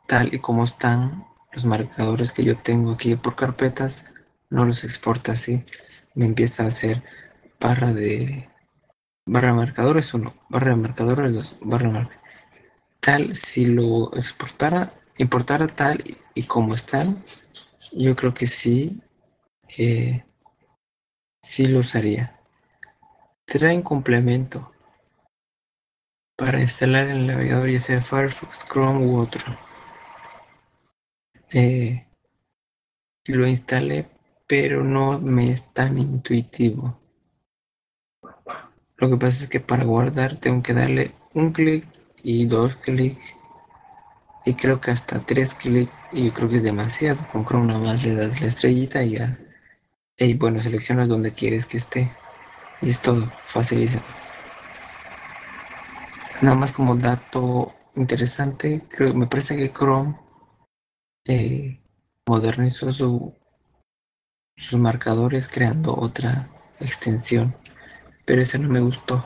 tal 0.08 0.34
y 0.34 0.39
como 0.39 0.63
están 0.63 1.25
los 1.51 1.65
marcadores 1.65 2.32
que 2.32 2.43
yo 2.43 2.58
tengo 2.58 2.91
aquí 2.91 3.15
por 3.15 3.36
carpetas, 3.36 4.13
no 4.50 4.65
los 4.65 4.84
exporta 4.84 5.34
así. 5.34 5.65
Me 6.15 6.25
empieza 6.25 6.63
a 6.63 6.67
hacer 6.67 7.03
barra 7.60 7.93
de 7.93 8.49
barra 9.26 9.54
marcadores 9.54 10.13
o 10.13 10.17
no, 10.17 10.34
barra 10.49 10.71
de 10.71 10.76
marcadores, 10.78 11.58
barra 11.62 11.89
marcadores 11.89 12.23
tal, 13.04 13.36
si 13.36 13.65
lo 13.65 14.15
exportara, 14.15 14.93
importara 15.17 15.67
tal 15.67 16.04
y, 16.34 16.43
como 16.43 16.73
están, 16.73 17.23
yo 17.91 18.15
creo 18.15 18.34
que 18.34 18.47
sí, 18.47 19.02
eh, 19.78 20.26
sí 21.41 21.67
lo 21.67 21.80
usaría. 21.80 22.39
Trae 23.45 23.76
un 23.76 23.84
complemento 23.84 24.71
para 26.36 26.62
instalar 26.62 27.08
en 27.08 27.17
el 27.17 27.28
navegador, 27.28 27.69
ya 27.69 27.80
sea 27.80 28.02
Firefox, 28.02 28.65
Chrome 28.67 29.06
u 29.06 29.19
otro. 29.19 29.43
Eh, 31.54 32.08
lo 33.26 33.47
instalé, 33.47 34.10
pero 34.47 34.84
no 34.84 35.19
me 35.19 35.52
es 35.52 35.71
tan 35.73 35.97
intuitivo. 35.97 36.99
Lo 38.97 39.10
que 39.10 39.17
pasa 39.17 39.43
es 39.43 39.49
que 39.49 39.60
para 39.60 39.84
guardar 39.84 40.39
tengo 40.39 40.63
que 40.63 40.73
darle 40.73 41.13
un 41.34 41.52
clic 41.52 41.86
y 42.23 42.45
dos 42.45 42.76
clics 42.78 43.36
y 44.45 44.53
creo 44.56 44.79
que 44.82 44.91
hasta 44.91 45.19
tres 45.19 45.53
clics 45.53 45.93
y 46.12 46.25
yo 46.25 46.34
creo 46.34 46.49
que 46.49 46.58
es 46.58 46.63
demasiado 46.63 47.19
con 47.32 47.45
Chrome 47.45 47.67
nada 47.67 47.79
más 47.79 48.03
le 48.03 48.15
das 48.15 48.41
la 48.41 48.47
estrellita 48.47 49.03
y 49.03 49.17
ya. 49.17 49.38
Y 50.17 50.34
bueno 50.36 50.62
seleccionas 50.62 51.10
donde 51.10 51.34
quieres 51.34 51.65
que 51.65 51.77
esté. 51.77 52.12
Y 52.82 52.89
es 52.89 52.99
todo 52.99 53.32
facilísimo. 53.45 54.03
Nada 56.41 56.56
más 56.56 56.71
como 56.71 56.95
dato 56.95 57.73
interesante 57.95 58.84
creo 58.89 59.13
me 59.13 59.27
parece 59.27 59.56
que 59.56 59.71
Chrome 59.71 60.17
eh, 61.25 61.79
modernizó 62.25 62.91
su, 62.91 63.34
sus 64.58 64.79
marcadores 64.79 65.47
creando 65.47 65.95
otra 65.95 66.49
extensión 66.82 67.56
pero 68.25 68.41
ese 68.41 68.58
no 68.58 68.69
me 68.69 68.79
gustó. 68.79 69.23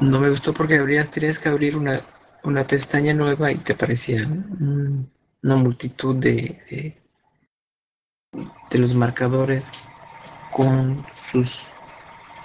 No 0.00 0.20
me 0.20 0.30
gustó 0.30 0.54
porque 0.54 0.78
habrías, 0.78 1.10
tenías 1.10 1.38
que 1.38 1.48
abrir 1.48 1.76
una, 1.76 2.00
una 2.44 2.66
pestaña 2.66 3.12
nueva 3.14 3.52
y 3.52 3.56
te 3.56 3.72
aparecía 3.74 4.26
una 4.26 5.56
multitud 5.56 6.16
de, 6.16 7.00
de, 8.70 8.78
los 8.78 8.94
marcadores 8.94 9.72
con 10.50 11.04
sus 11.12 11.68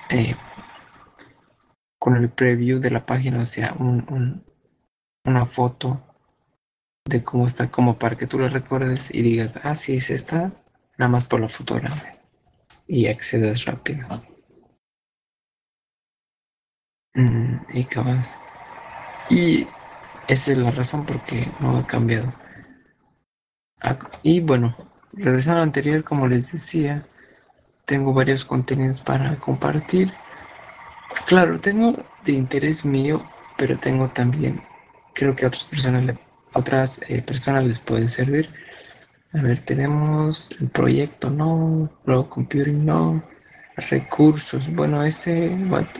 eh, 0.10 0.36
con 1.99 2.15
el 2.15 2.29
preview 2.29 2.79
de 2.79 2.91
la 2.91 3.05
página, 3.05 3.39
o 3.39 3.45
sea, 3.45 3.75
una 5.23 5.45
foto 5.45 6.01
de 7.05 7.23
cómo 7.23 7.47
está, 7.47 7.71
como 7.71 7.97
para 7.97 8.17
que 8.17 8.27
tú 8.27 8.38
lo 8.39 8.47
recuerdes 8.49 9.13
y 9.13 9.21
digas, 9.21 9.55
ah, 9.63 9.75
sí, 9.75 9.99
se 9.99 10.13
está, 10.13 10.51
nada 10.97 11.10
más 11.12 11.25
por 11.25 11.39
la 11.39 11.49
fotografía 11.49 12.15
y 12.88 13.08
accedas 13.08 13.65
rápido. 13.65 14.08
Mm, 17.15 17.58
y 17.73 17.84
cabas. 17.86 18.38
Y 19.29 19.67
esa 20.27 20.51
es 20.51 20.57
la 20.57 20.71
razón 20.71 21.05
por 21.05 21.21
qué 21.23 21.51
no 21.59 21.77
ha 21.77 21.88
cambiado. 21.88 22.33
Y 24.23 24.39
bueno, 24.39 24.75
regresando 25.13 25.61
al 25.61 25.67
anterior, 25.67 26.03
como 26.03 26.27
les 26.27 26.51
decía, 26.51 27.05
tengo 27.85 28.13
varios 28.13 28.45
contenidos 28.45 29.01
para 29.01 29.38
compartir. 29.39 30.11
Claro, 31.27 31.59
tengo 31.59 31.93
de 32.23 32.33
interés 32.33 32.85
mío, 32.85 33.23
pero 33.57 33.77
tengo 33.77 34.09
también, 34.09 34.61
creo 35.13 35.35
que 35.35 35.45
a 35.45 35.49
otras 35.49 35.65
personas, 35.65 36.03
le, 36.03 36.17
otras 36.53 36.99
eh, 37.09 37.21
personas 37.21 37.65
les 37.65 37.79
puede 37.79 38.07
servir. 38.07 38.49
A 39.33 39.41
ver, 39.41 39.59
tenemos 39.59 40.51
el 40.59 40.69
proyecto, 40.69 41.29
no, 41.29 41.89
Pro 42.03 42.29
Computing, 42.29 42.85
no, 42.85 43.23
recursos. 43.75 44.73
Bueno, 44.73 45.03
este, 45.03 45.55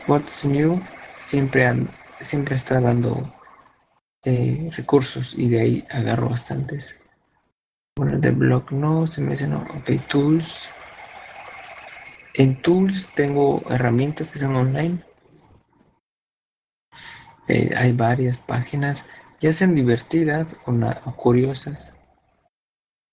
What's 0.08 0.44
New, 0.44 0.82
siempre, 1.18 1.86
siempre 2.20 2.56
está 2.56 2.80
dando 2.80 3.35
recursos 4.72 5.34
y 5.36 5.48
de 5.48 5.60
ahí 5.60 5.84
agarro 5.90 6.30
bastantes. 6.30 7.00
Bueno, 7.96 8.18
de 8.18 8.30
blog 8.30 8.72
no, 8.72 9.06
se 9.06 9.20
mencionó, 9.20 9.66
ok, 9.74 9.90
tools. 10.08 10.68
En 12.34 12.60
tools 12.60 13.06
tengo 13.14 13.62
herramientas 13.70 14.30
que 14.30 14.38
son 14.38 14.56
online. 14.56 15.02
Eh, 17.48 17.70
hay 17.76 17.92
varias 17.92 18.38
páginas, 18.38 19.06
ya 19.40 19.52
sean 19.52 19.74
divertidas 19.74 20.56
o, 20.66 20.72
curiosas. 21.16 21.94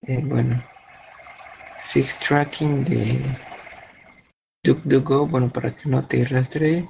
Eh, 0.02 0.22
bueno, 0.26 0.62
fix 1.84 2.20
tracking 2.20 2.84
de 2.84 3.38
DuckDuckGo, 4.66 5.28
bueno, 5.28 5.54
para 5.54 5.70
que 5.70 5.88
no 5.88 6.06
te 6.06 6.26
rastree. 6.26 6.90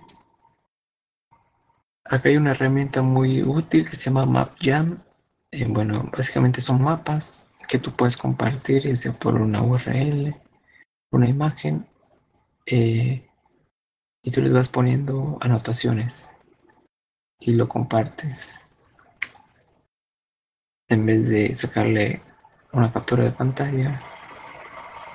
Acá 2.06 2.30
hay 2.30 2.38
una 2.38 2.52
herramienta 2.52 3.02
muy 3.02 3.44
útil 3.44 3.90
que 3.90 3.96
se 3.96 4.10
llama 4.10 4.26
MapJam. 4.26 5.02
Eh, 5.52 5.66
bueno, 5.70 6.10
básicamente 6.12 6.60
son 6.60 6.82
mapas 6.82 7.46
que 7.68 7.80
tú 7.80 7.92
puedes 7.92 8.18
compartir, 8.18 8.84
ya 8.84 8.96
sea 8.96 9.14
por 9.14 9.36
una 9.36 9.62
URL, 9.62 10.36
una 11.12 11.30
imagen, 11.30 11.88
eh, 12.66 13.26
y 14.22 14.32
tú 14.32 14.42
les 14.42 14.54
vas 14.54 14.70
poniendo 14.70 15.38
anotaciones 15.42 16.28
y 17.40 17.54
lo 17.54 17.68
compartes. 17.68 18.60
En 20.90 21.06
vez 21.06 21.30
de 21.30 21.56
sacarle 21.56 22.22
una 22.72 22.92
captura 22.92 23.24
de 23.24 23.32
pantalla 23.32 24.02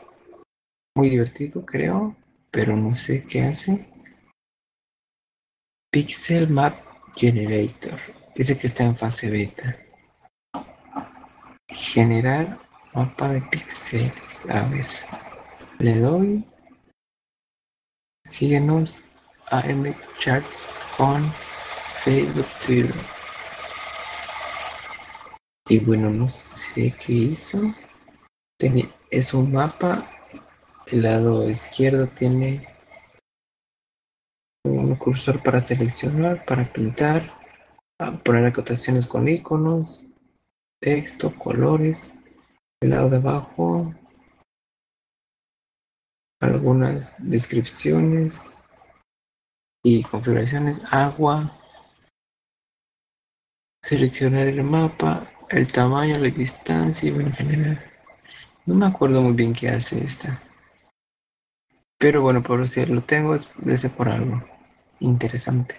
muy 0.96 1.10
divertido, 1.10 1.66
creo, 1.66 2.16
pero 2.50 2.74
no 2.74 2.96
sé 2.96 3.24
qué 3.24 3.42
hace. 3.42 3.86
Pixel 5.92 6.48
Map 6.48 6.74
Generator. 7.14 8.00
Dice 8.34 8.56
que 8.56 8.68
está 8.68 8.84
en 8.84 8.96
fase 8.96 9.28
beta. 9.28 9.76
Generar 11.68 12.58
mapa 12.94 13.28
de 13.28 13.42
píxeles. 13.42 14.48
A 14.48 14.66
ver. 14.70 14.86
Le 15.78 15.98
doy. 15.98 16.42
Síguenos 18.24 19.04
a 19.50 19.62
Charts 20.18 20.74
con 20.96 21.30
Facebook, 22.02 22.48
Twitter. 22.64 22.94
Y 25.68 25.80
bueno, 25.80 26.08
no 26.08 26.30
sé 26.30 26.94
qué 26.96 27.12
hizo. 27.12 27.74
Es 29.10 29.32
un 29.32 29.52
mapa. 29.52 30.06
Del 30.90 31.02
lado 31.02 31.48
izquierdo 31.48 32.08
tiene 32.08 32.66
un 34.64 34.94
cursor 34.96 35.42
para 35.42 35.60
seleccionar, 35.60 36.44
para 36.44 36.70
pintar, 36.70 37.32
poner 38.24 38.46
acotaciones 38.46 39.06
con 39.06 39.28
iconos, 39.28 40.06
texto, 40.80 41.32
colores. 41.36 42.14
Del 42.82 42.90
lado 42.90 43.10
de 43.10 43.16
abajo, 43.18 43.94
algunas 46.40 47.14
descripciones 47.18 48.56
y 49.84 50.02
configuraciones, 50.02 50.82
agua, 50.90 51.58
seleccionar 53.82 54.46
el 54.46 54.62
mapa, 54.62 55.30
el 55.50 55.70
tamaño, 55.70 56.18
la 56.18 56.30
distancia 56.30 57.08
y 57.08 57.12
bueno, 57.12 57.28
en 57.28 57.34
general. 57.34 57.89
No 58.70 58.76
me 58.76 58.86
acuerdo 58.86 59.20
muy 59.20 59.32
bien 59.32 59.52
qué 59.52 59.68
hace 59.68 59.98
esta. 59.98 60.40
Pero 61.98 62.22
bueno, 62.22 62.40
por 62.40 62.68
si 62.68 62.86
lo 62.86 63.02
tengo, 63.02 63.34
es 63.34 63.48
de 63.82 63.88
por 63.90 64.08
algo 64.08 64.44
interesante. 65.00 65.74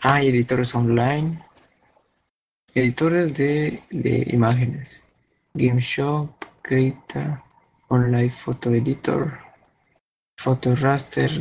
Hay 0.00 0.28
editores 0.28 0.72
online, 0.76 1.44
editores 2.72 3.34
de, 3.34 3.82
de 3.90 4.28
imágenes, 4.30 5.02
GameShop, 5.54 6.30
Krita, 6.62 7.42
Online 7.88 8.30
Photo 8.30 8.70
Editor, 8.70 9.36
Photo 10.36 10.76
Raster, 10.76 11.32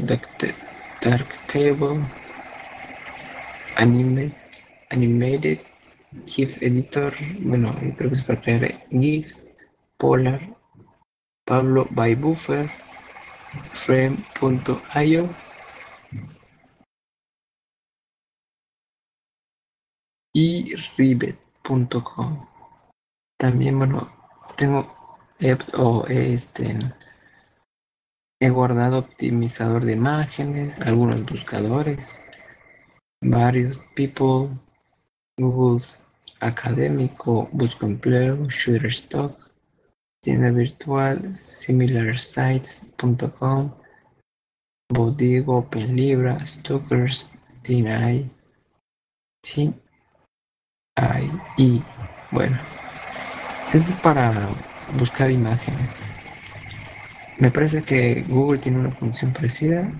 Darktable, 1.01 2.03
Anime, 3.75 4.33
Animated, 4.89 5.59
GIF 6.25 6.63
Editor, 6.63 7.13
bueno, 7.41 7.75
creo 7.95 8.09
que 8.09 8.15
es 8.15 8.23
para 8.23 8.41
crear 8.41 8.88
GIFs, 8.89 9.53
Polar, 9.97 10.62
Pablo 11.45 11.88
by 11.91 12.15
Buffer, 12.15 12.69
Frame.io, 13.73 15.29
y 20.34 20.75
rivet.com. 20.97 22.47
También, 23.38 23.77
bueno, 23.77 24.12
tengo 24.56 25.03
o 25.77 26.06
este 26.08 26.93
he 28.39 28.49
guardado 28.49 28.99
optimizador 28.99 29.86
de 29.86 29.93
imágenes, 29.93 30.79
algunos 30.82 31.25
buscadores, 31.25 32.21
varios 33.21 33.86
people, 33.95 34.49
Google 35.38 35.82
académico, 36.41 37.47
busco 37.53 37.86
empleo, 37.86 38.45
Shutterstock, 38.49 39.52
tienda 40.23 40.49
virtual, 40.51 41.36
similarsites.com, 41.36 43.71
Bodigo, 44.89 45.57
OpenLibra, 45.57 46.39
Stockers, 46.39 47.29
TinEye, 47.62 48.31
Tin 49.41 49.75
Ay, 50.95 51.29
y 51.57 51.83
bueno, 52.31 52.57
es 53.73 53.91
para 54.01 54.47
buscar 54.97 55.29
imágenes. 55.29 56.13
Me 57.39 57.51
parece 57.51 57.83
que 57.83 58.23
Google 58.29 58.59
tiene 58.59 58.79
una 58.79 58.91
función 58.91 59.33
parecida. 59.33 59.91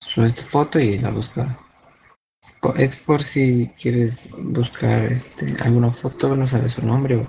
Subes 0.00 0.36
tu 0.36 0.42
foto 0.42 0.78
y 0.78 0.98
la 0.98 1.10
busca. 1.10 1.58
Es 2.76 2.96
por 2.98 3.20
si 3.20 3.72
quieres 3.80 4.30
buscar 4.38 5.06
este, 5.06 5.56
alguna 5.60 5.90
foto, 5.90 6.36
no 6.36 6.46
sabes 6.46 6.70
su 6.72 6.86
nombre 6.86 7.26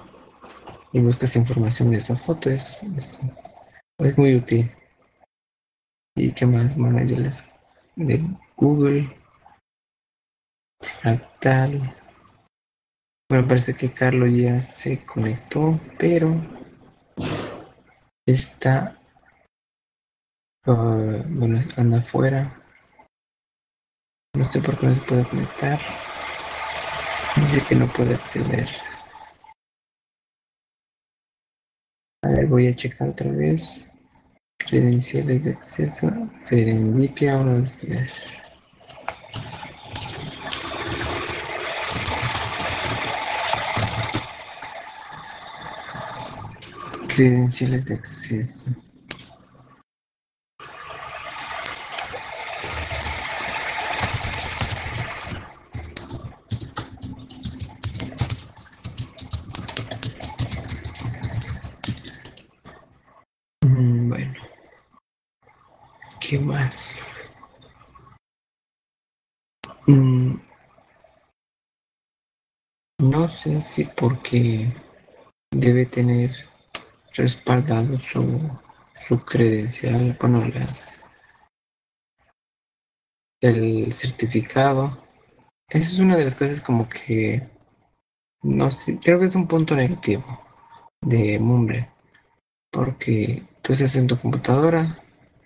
y 0.96 1.02
buscas 1.02 1.36
información 1.36 1.92
de 1.92 1.98
esta 1.98 2.16
foto. 2.16 2.50
Es, 2.50 2.82
muy 4.18 4.36
útil. 4.36 4.72
¿Y 6.16 6.32
qué 6.32 6.46
más? 6.46 6.78
Bueno, 6.78 7.00
de 7.98 8.22
Google 8.56 9.14
fractal. 10.82 11.94
Bueno, 13.30 13.46
parece 13.46 13.74
que 13.74 13.92
Carlos 13.92 14.30
ya 14.34 14.62
se 14.62 15.06
conectó, 15.06 15.78
pero 16.00 16.34
está, 18.26 18.98
uh, 20.66 21.24
bueno, 21.28 21.60
anda 21.76 21.98
afuera. 21.98 22.56
No 24.34 24.46
sé 24.46 24.62
por 24.62 24.80
qué 24.80 24.88
no 24.88 24.94
se 24.94 25.02
puede 25.02 25.26
conectar. 25.26 25.78
Dice 27.36 27.66
que 27.66 27.76
no 27.76 27.88
puede 27.88 28.16
acceder. 28.16 28.70
A 32.26 32.30
ver, 32.30 32.48
voy 32.48 32.68
a 32.68 32.76
checar 32.76 33.10
otra 33.10 33.32
vez. 33.32 33.88
Credenciales 34.58 35.44
de 35.44 35.52
acceso. 35.52 36.12
Serendipia 36.32 37.38
1, 37.38 37.60
2, 37.60 37.78
3. 37.78 38.34
Credenciales 47.08 47.86
de 47.86 47.94
acceso. 47.94 48.72
Mm, 69.88 70.40
no 73.00 73.28
sé 73.28 73.62
si 73.62 73.86
porque 73.86 74.74
debe 75.52 75.86
tener 75.86 76.32
respaldado 77.14 78.00
su, 78.00 78.42
su 78.96 79.20
credencial, 79.24 80.18
bueno, 80.20 80.46
las, 80.48 81.00
el 83.42 83.92
certificado. 83.94 85.04
Esa 85.70 85.94
es 85.94 86.00
una 86.00 86.16
de 86.18 86.26
las 86.26 86.36
cosas 86.36 86.62
como 86.62 86.90
que, 86.90 87.48
no 88.44 88.72
sé, 88.72 89.00
creo 89.00 89.20
que 89.20 89.26
es 89.26 89.36
un 89.36 89.48
punto 89.48 89.76
negativo 89.76 90.26
de 91.02 91.40
Mumble, 91.40 91.90
porque 92.72 93.44
tú 93.62 93.74
estás 93.74 93.96
en 93.96 94.08
tu 94.08 94.18
computadora 94.18 95.04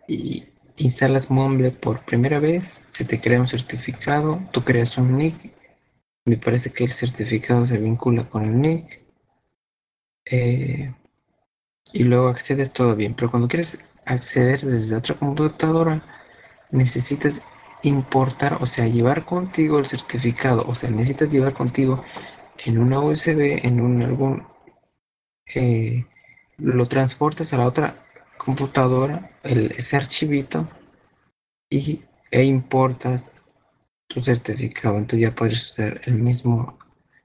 y 0.07 0.48
instalas 0.79 1.29
Mumble 1.29 1.71
por 1.71 2.03
primera 2.05 2.39
vez, 2.39 2.81
se 2.85 3.05
te 3.05 3.21
crea 3.21 3.39
un 3.41 3.47
certificado, 3.47 4.41
tú 4.51 4.63
creas 4.63 4.97
un 4.97 5.17
nick, 5.17 5.53
me 6.25 6.37
parece 6.37 6.71
que 6.71 6.83
el 6.85 6.91
certificado 6.91 7.65
se 7.65 7.77
vincula 7.77 8.29
con 8.29 8.45
el 8.45 8.61
nick. 8.61 9.01
Eh, 10.25 10.93
y 11.93 12.03
luego 12.03 12.27
accedes 12.27 12.71
todo 12.71 12.95
bien. 12.95 13.13
Pero 13.15 13.31
cuando 13.31 13.47
quieres 13.47 13.79
acceder 14.05 14.61
desde 14.61 14.95
otra 14.95 15.15
computadora, 15.15 16.03
necesitas 16.71 17.41
importar, 17.83 18.59
o 18.61 18.65
sea, 18.65 18.87
llevar 18.87 19.25
contigo 19.25 19.79
el 19.79 19.85
certificado, 19.85 20.65
o 20.67 20.75
sea, 20.75 20.89
necesitas 20.89 21.31
llevar 21.31 21.53
contigo 21.53 22.03
en 22.65 22.77
una 22.79 22.99
USB, 22.99 23.65
en 23.65 23.81
un 23.81 24.01
algún, 24.01 24.47
eh, 25.55 26.05
lo 26.57 26.87
transportas 26.87 27.53
a 27.53 27.57
la 27.57 27.65
otra 27.65 28.05
computadora, 28.37 29.28
el, 29.43 29.71
ese 29.71 29.97
archivito, 29.97 30.67
y, 31.69 32.03
e 32.31 32.43
importas 32.43 33.31
tu 34.07 34.21
certificado. 34.21 34.97
Entonces 34.97 35.21
ya 35.21 35.35
puedes 35.35 35.71
usar 35.71 36.01
el 36.05 36.15
mismo 36.15 36.77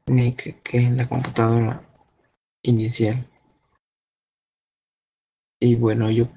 nick 0.07 0.62
que 0.62 0.79
en 0.79 0.96
la 0.96 1.09
computadora 1.09 1.83
inicial. 2.62 3.27
Y 5.61 5.77
bueno, 5.77 6.11
yo 6.11 6.29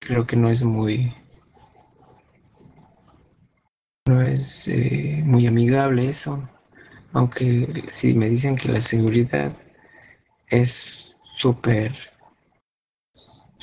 creo 0.00 0.26
que 0.26 0.36
no 0.36 0.50
es 0.50 0.62
muy 0.62 1.14
no 4.06 4.20
es 4.20 4.68
eh, 4.68 5.22
muy 5.24 5.46
amigable 5.46 6.08
eso, 6.08 6.46
aunque 7.12 7.84
si 7.88 8.12
me 8.14 8.28
dicen 8.28 8.54
que 8.56 8.68
la 8.68 8.80
seguridad 8.80 9.56
es 10.48 11.16
súper, 11.36 11.96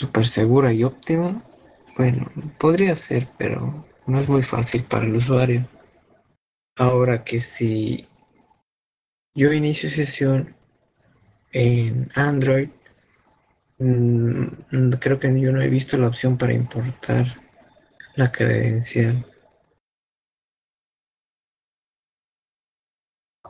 súper 0.02 0.26
segura 0.28 0.74
y 0.74 0.84
óptima, 0.84 1.44
bueno, 1.96 2.32
podría 2.58 2.96
ser, 2.96 3.28
pero 3.38 3.86
no 4.08 4.20
es 4.20 4.28
muy 4.28 4.42
fácil 4.42 4.84
para 4.84 5.06
el 5.06 5.16
usuario. 5.16 5.68
Ahora 6.76 7.24
que 7.24 7.40
si 7.40 8.08
yo 9.36 9.54
inicio 9.54 9.92
sesión 9.92 10.56
en 11.52 12.10
Android, 12.16 12.70
mm, 13.78 14.94
creo 15.00 15.20
que 15.20 15.40
yo 15.40 15.52
no 15.52 15.62
he 15.62 15.70
visto 15.70 15.98
la 15.98 16.08
opción 16.08 16.38
para 16.38 16.54
importar 16.54 17.26
la 18.16 18.32
credencial. 18.32 19.26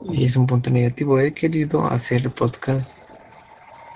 y 0.04 0.26
es 0.26 0.36
un 0.36 0.48
punto 0.48 0.72
negativo. 0.72 1.20
He 1.20 1.32
querido 1.32 1.86
hacer 1.86 2.28
podcast 2.32 3.04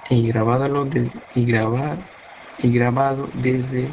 y 0.09 0.27
grabado 0.27 0.87
y 1.33 1.45
grabar 1.45 2.14
y 2.59 2.71
grabado 2.71 3.29
desde 3.35 3.89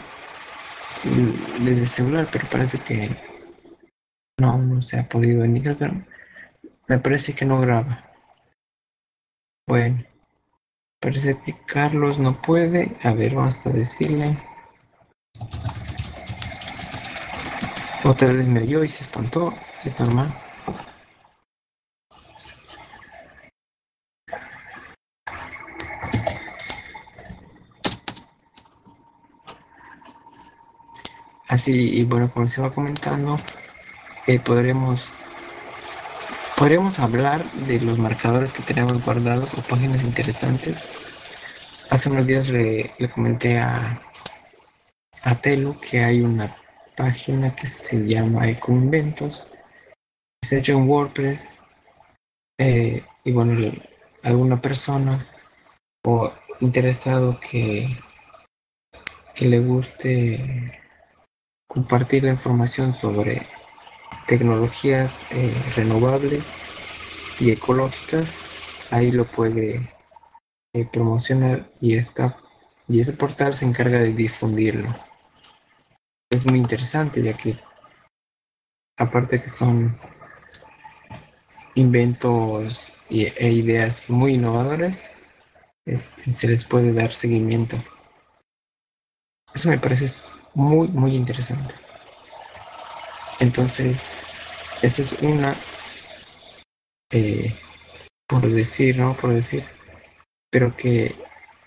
desde 1.04 1.80
el 1.80 1.88
celular, 1.88 2.28
pero 2.30 2.46
parece 2.48 2.78
que 2.78 3.10
no, 4.38 4.58
no 4.58 4.82
se 4.82 4.98
ha 4.98 5.08
podido 5.08 5.46
ni 5.46 5.60
me 6.88 6.98
parece 6.98 7.34
que 7.34 7.44
no 7.44 7.60
graba. 7.60 8.10
Bueno, 9.66 10.04
parece 11.00 11.38
que 11.38 11.56
Carlos 11.66 12.18
no 12.18 12.40
puede. 12.42 12.96
A 13.02 13.12
ver, 13.12 13.34
vamos 13.34 13.66
a 13.66 13.70
decirle. 13.70 14.36
Otra 18.04 18.32
vez 18.32 18.46
me 18.46 18.62
oyó 18.62 18.84
y 18.84 18.88
se 18.88 19.04
espantó. 19.04 19.54
Es 19.84 19.98
normal. 19.98 20.34
Así, 31.52 31.98
y 31.98 32.04
bueno, 32.04 32.32
como 32.32 32.48
se 32.48 32.62
va 32.62 32.72
comentando, 32.72 33.36
eh, 34.26 34.38
podremos, 34.38 35.10
hablar 36.98 37.44
de 37.68 37.78
los 37.78 37.98
marcadores 37.98 38.54
que 38.54 38.62
tenemos 38.62 39.04
guardados 39.04 39.52
o 39.52 39.60
páginas 39.60 40.02
interesantes. 40.04 40.88
Hace 41.90 42.08
unos 42.08 42.26
días 42.26 42.48
le, 42.48 42.90
comenté 43.14 43.58
a, 43.58 44.00
a 45.24 45.34
Telo 45.34 45.78
que 45.78 46.02
hay 46.02 46.22
una 46.22 46.56
página 46.96 47.54
que 47.54 47.66
se 47.66 48.06
llama 48.06 48.48
Ecoinventos. 48.48 49.52
Está 50.42 50.56
hecho 50.56 50.72
en 50.72 50.88
WordPress. 50.88 51.60
Eh, 52.58 53.04
y 53.24 53.32
bueno, 53.32 53.72
alguna 54.22 54.58
persona 54.58 55.28
o 56.06 56.32
interesado 56.60 57.38
que, 57.38 57.94
que 59.34 59.44
le 59.44 59.58
guste 59.58 60.81
compartir 61.72 62.24
la 62.24 62.30
información 62.30 62.92
sobre 62.92 63.46
tecnologías 64.26 65.24
eh, 65.30 65.54
renovables 65.74 66.60
y 67.40 67.50
ecológicas, 67.50 68.44
ahí 68.90 69.10
lo 69.10 69.24
puede 69.24 69.90
eh, 70.74 70.86
promocionar 70.92 71.72
y, 71.80 71.96
esta, 71.96 72.36
y 72.88 73.00
ese 73.00 73.14
portal 73.14 73.56
se 73.56 73.64
encarga 73.64 74.00
de 74.00 74.12
difundirlo. 74.12 74.94
Es 76.30 76.46
muy 76.46 76.58
interesante 76.58 77.22
ya 77.22 77.34
que 77.34 77.58
aparte 78.98 79.40
que 79.40 79.48
son 79.48 79.96
inventos 81.74 82.92
e 83.08 83.50
ideas 83.50 84.10
muy 84.10 84.34
innovadoras, 84.34 85.10
este, 85.86 86.34
se 86.34 86.48
les 86.48 86.64
puede 86.66 86.92
dar 86.92 87.14
seguimiento. 87.14 87.76
Eso 89.54 89.70
me 89.70 89.78
parece 89.78 90.06
muy, 90.54 90.88
muy 90.88 91.14
interesante. 91.16 91.74
Entonces, 93.38 94.16
esa 94.82 95.02
es 95.02 95.12
una, 95.22 95.56
eh, 97.12 97.54
por 98.28 98.48
decir, 98.50 98.98
¿no? 98.98 99.14
Por 99.16 99.34
decir, 99.34 99.64
pero 100.50 100.76
que 100.76 101.16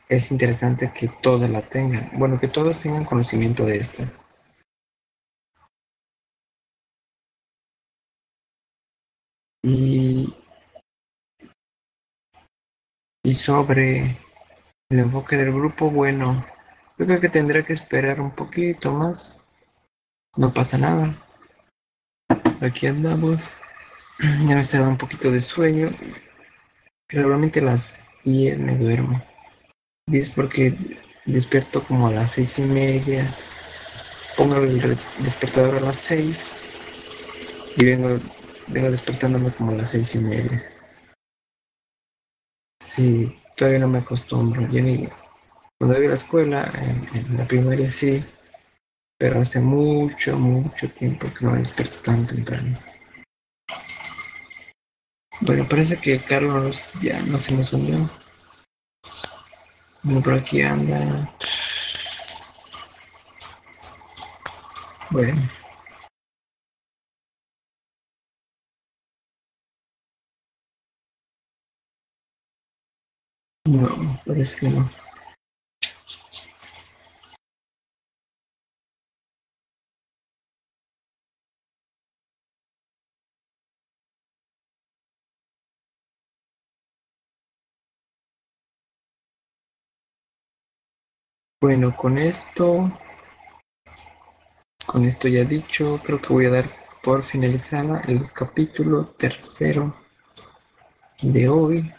es 0.10 0.32
interesante 0.32 0.91
que 0.93 1.10
todas 1.21 1.50
la 1.50 1.62
tengan. 1.62 2.10
Bueno, 2.13 2.39
que 2.39 2.48
todos 2.48 2.80
tengan 2.80 3.06
conocimiento 3.06 3.65
de 3.65 3.78
esta. 3.78 4.06
Y, 9.63 10.34
y 13.26 13.34
sobre 13.34 14.17
el 14.89 15.00
enfoque 15.00 15.38
del 15.38 15.52
grupo, 15.54 15.91
bueno, 15.91 16.45
yo 16.98 17.06
creo 17.06 17.20
que 17.20 17.30
tendrá 17.30 17.64
que 17.64 17.74
esperar 17.74 18.22
un 18.22 18.32
poquito 18.32 18.92
más. 18.92 19.44
No 20.38 20.54
pasa 20.54 20.78
nada. 20.78 21.16
Aquí 22.62 22.88
andamos. 22.88 23.54
Ya 24.48 24.56
me 24.56 24.62
está 24.62 24.78
dando 24.78 24.92
un 24.92 24.98
poquito 24.98 25.30
de 25.30 25.42
sueño. 25.42 25.90
Realmente 27.10 27.60
a 27.60 27.64
las 27.64 28.00
10 28.24 28.60
me 28.60 28.78
duermo. 28.78 29.22
10 30.08 30.30
porque 30.30 30.74
despierto 31.26 31.84
como 31.84 32.08
a 32.08 32.12
las 32.12 32.32
6 32.32 32.60
y 32.60 32.62
media. 32.62 33.36
Pongo 34.38 34.56
el 34.58 34.98
despertador 35.20 35.76
a 35.76 35.82
las 35.82 35.98
6. 35.98 36.56
Y 37.76 37.86
vengo, 37.86 38.20
vengo 38.68 38.90
despertándome 38.90 39.52
como 39.52 39.72
a 39.72 39.76
las 39.76 39.90
6 39.90 40.16
y 40.16 40.20
media. 40.20 40.64
Sí, 42.82 43.38
todavía 43.58 43.80
no 43.80 43.90
me 43.90 43.98
acostumbro. 43.98 44.62
Yo 44.72 44.82
ni, 44.82 45.10
cuando 45.78 45.98
iba 45.98 46.06
a 46.06 46.10
la 46.10 46.14
escuela, 46.14 46.72
en, 47.14 47.38
la 47.38 47.46
primaria 47.48 47.90
sí, 47.90 48.24
pero 49.18 49.42
hace 49.42 49.60
mucho, 49.60 50.38
mucho 50.38 50.90
tiempo 50.90 51.28
que 51.34 51.46
no 51.46 51.52
me 51.52 51.60
despierto 51.60 51.98
tan 51.98 52.26
temprano. 52.26 52.78
Bueno, 55.42 55.68
parece 55.68 55.98
que 55.98 56.20
Carlos 56.20 56.92
ya 57.02 57.22
no 57.22 57.38
se 57.38 57.54
nos 57.54 57.74
unió. 57.74 58.10
Bueno, 60.02 60.22
por 60.22 60.34
aquí 60.36 60.62
anda. 60.62 61.30
Bueno. 65.12 65.42
No, 73.68 74.22
parece 74.26 74.56
que 74.58 74.70
no. 74.70 75.05
Bueno, 91.67 91.97
con 91.97 92.19
esto, 92.19 92.91
con 94.86 95.04
esto 95.04 95.28
ya 95.28 95.43
dicho, 95.43 95.99
creo 96.06 96.21
que 96.21 96.32
voy 96.32 96.45
a 96.45 96.51
dar 96.51 96.69
por 97.01 97.23
finalizada 97.23 98.01
el 98.01 98.32
capítulo 98.32 99.08
tercero 99.17 99.95
de 101.23 101.49
hoy. 101.49 101.91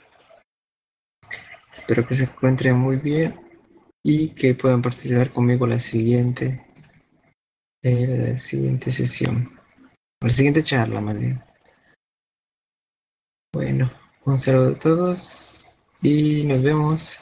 Espero 1.69 2.07
que 2.07 2.15
se 2.15 2.25
encuentren 2.27 2.79
muy 2.79 2.95
bien 2.95 3.41
y 4.05 4.29
que 4.29 4.55
puedan 4.55 4.83
participar 4.83 5.33
conmigo 5.33 5.67
la 5.67 5.81
siguiente, 5.81 6.65
en 7.83 8.23
la 8.31 8.37
siguiente 8.37 8.93
sesión, 8.93 9.51
la 10.21 10.31
siguiente 10.31 10.63
charla 10.63 11.01
más 11.01 11.19
bien. 11.19 11.43
Bueno, 13.53 13.91
un 14.27 14.39
saludo 14.39 14.77
a 14.77 14.79
todos 14.79 15.67
y 16.03 16.45
nos 16.45 16.63
vemos. 16.63 17.19